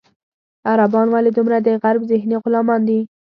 عربان 0.69 1.07
ولې 1.11 1.31
دومره 1.37 1.57
د 1.61 1.67
غرب 1.81 2.01
ذهني 2.11 2.35
غلامان 2.43 2.81
دي. 2.89 2.99